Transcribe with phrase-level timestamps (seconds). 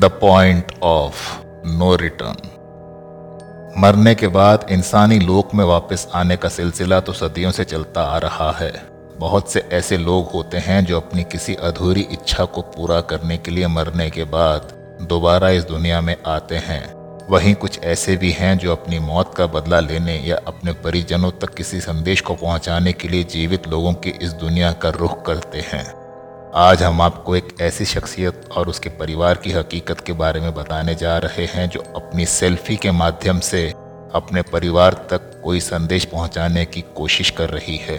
[0.00, 2.36] The point of no return
[3.80, 8.18] मरने के बाद इंसानी लोक में वापस आने का सिलसिला तो सदियों से चलता आ
[8.18, 8.72] रहा है।
[9.18, 13.50] बहुत से ऐसे लोग होते हैं जो अपनी किसी अधूरी इच्छा को पूरा करने के
[13.50, 16.82] लिए मरने के बाद दोबारा इस दुनिया में आते हैं।
[17.30, 21.54] वहीं कुछ ऐसे भी हैं जो अपनी मौत का बदला लेने या अपने परिजनों तक
[21.54, 26.01] किसी संदेश को पहुँचाने के लिए जीवित लोगों की इस दुनिया का रुख करते हैं।
[26.56, 30.94] आज हम आपको एक ऐसी शख्सियत और उसके परिवार की हकीकत के बारे में बताने
[30.94, 33.70] जा रहे हैं जो अपनी सेल्फी के माध्यम से
[34.14, 37.98] अपने परिवार तक कोई संदेश पहुँचाने की कोशिश कर रही है।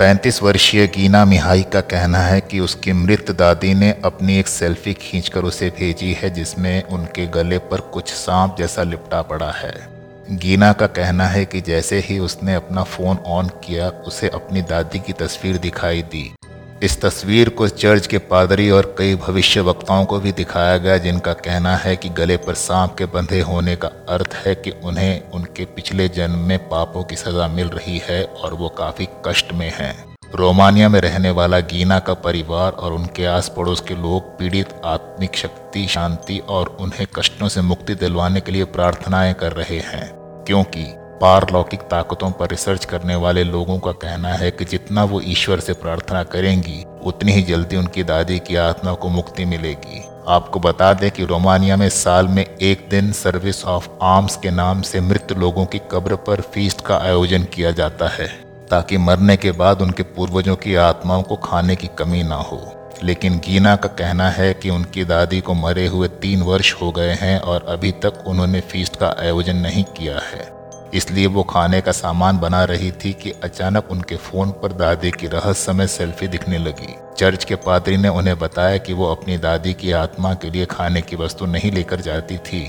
[0.00, 4.94] 35 वर्षीय गीना मिहाई का कहना है कि उसकी मृत दादी ने अपनी एक सेल्फी
[4.94, 9.88] खींचकर उसे भेजी है, जिसमें उनके गले पर कुछ सांप जैसा लिपटा पड़ा है।
[10.30, 14.98] गीना का कहना है कि जैसे ही उसने अपना फ़ोन ऑन किया, उसे अपनी दादी
[14.98, 16.34] की तस्वीर दिखाई दी।
[16.82, 21.32] इस तस्वीर को चर्च के पादरी और कई भविष्य वक्ताओं को भी दिखाया गया, जिनका
[21.32, 25.64] कहना है कि गले पर सांप के बंधे होने का अर्थ है कि उन्हें उनके
[25.64, 29.94] पिछले जन्म में पापों की सज़ा मिल रही है और वो काफ़ी कष्ट में हैं।
[30.34, 35.36] रोमानिया में रहने वाला गीना का परिवार और उनके आस पड़ोस के लोग पीड़ित, आत्मिक
[35.36, 40.10] शक्ति, शांति और उन्हें कष्टों से मुक्ति दिलवाने के लिए प्रार्थनाएँ कर रहे हैं,
[40.46, 40.84] क्योंकि
[41.20, 45.72] पारलौकिक ताकतों पर रिसर्च करने वाले लोगों का कहना है कि जितना वो ईश्वर से
[45.72, 51.10] प्रार्थना करेंगी, उतनी ही जल्दी उनकी दादी की आत्मा को मुक्ति मिलेगी। आपको बता दें
[51.10, 55.66] कि रोमानिया में साल में एक दिन सर्विस ऑफ़ आर्म्स के नाम से मृत लोगों
[55.66, 58.28] की कब्र पर फीस्ट का आयोजन किया जाता है,
[58.70, 63.38] ताकि मरने के बाद उनके पूर्वजों की आत्माओं को खाने की कमी ना हो। लेकिन
[63.38, 67.40] गीना का कहना है कि उनकी दादी को मरे हुए तीन वर्ष हो गए हैं
[67.40, 70.57] और अभी तक उन्होंने फीस्ट का आयोजन नहीं किया है।
[70.94, 75.26] इसलिए वो खाने का सामान बना रही थी कि अचानक उनके फ़ोन पर दादी की
[75.26, 79.92] रहस्यमय सेल्फी दिखने लगी। चर्च के पादरी ने उन्हें बताया कि वो अपनी दादी की
[79.92, 82.60] आत्मा के लिए खाने की वस्तु नहीं लेकर जाती थी,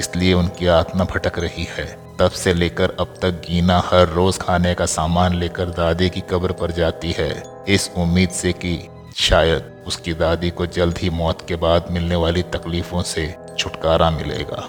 [0.00, 1.86] इसलिए उनकी आत्मा भटक रही है।
[2.18, 6.52] तब से लेकर अब तक गीना हर रोज खाने का सामान लेकर दादी की कब्र
[6.52, 8.78] पर जाती है। इस उम्मीद से कि
[9.16, 14.68] शायद उसकी दादी को जल्द ही मौत के बाद मिलने वाली तकलीफों से छुटकारा मिलेगा।